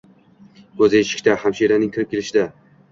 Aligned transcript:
Ko‘zi 0.79 1.03
eshikda, 1.03 1.39
hamshiraning 1.45 1.95
kirib 1.97 2.13
kelishida. 2.17 2.53